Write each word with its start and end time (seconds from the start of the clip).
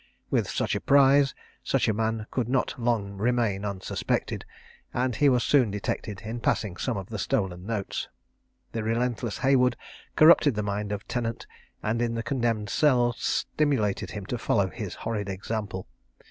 With 0.31 0.49
such 0.49 0.73
a 0.73 0.81
prize 0.81 1.35
such 1.63 1.87
a 1.87 1.93
man 1.93 2.25
could 2.31 2.49
not 2.49 2.73
long 2.79 3.17
remain 3.19 3.63
unsuspected, 3.63 4.45
and 4.95 5.15
he 5.15 5.29
was 5.29 5.43
soon 5.43 5.69
detected 5.69 6.21
in 6.21 6.39
passing 6.39 6.75
some 6.77 6.97
of 6.97 7.09
the 7.09 7.19
stolen 7.19 7.67
notes. 7.67 8.07
The 8.71 8.81
relentless 8.81 9.37
Haywood 9.37 9.77
corrupted 10.15 10.55
the 10.55 10.63
mind 10.63 10.91
of 10.91 11.07
Tennant, 11.07 11.45
and, 11.83 12.01
in 12.01 12.15
the 12.15 12.23
condemned 12.23 12.71
cells, 12.71 13.21
stimulated 13.55 14.09
him 14.09 14.25
to 14.25 14.39
follow 14.39 14.69
his 14.71 14.95
horrid 14.95 15.29
example. 15.29 15.87